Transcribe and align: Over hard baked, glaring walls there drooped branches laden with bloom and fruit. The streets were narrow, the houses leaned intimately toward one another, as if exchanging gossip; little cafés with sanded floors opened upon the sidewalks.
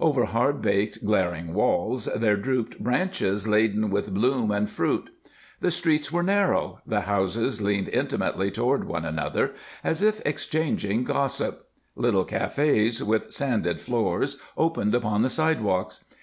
Over 0.00 0.26
hard 0.26 0.60
baked, 0.60 1.02
glaring 1.06 1.54
walls 1.54 2.10
there 2.14 2.36
drooped 2.36 2.78
branches 2.78 3.48
laden 3.48 3.88
with 3.88 4.12
bloom 4.12 4.50
and 4.50 4.68
fruit. 4.68 5.08
The 5.62 5.70
streets 5.70 6.12
were 6.12 6.22
narrow, 6.22 6.80
the 6.86 7.00
houses 7.08 7.62
leaned 7.62 7.88
intimately 7.88 8.50
toward 8.50 8.84
one 8.84 9.06
another, 9.06 9.54
as 9.82 10.02
if 10.02 10.20
exchanging 10.26 11.04
gossip; 11.04 11.66
little 11.96 12.26
cafés 12.26 13.00
with 13.00 13.32
sanded 13.32 13.80
floors 13.80 14.36
opened 14.58 14.94
upon 14.94 15.22
the 15.22 15.30
sidewalks. 15.30 16.04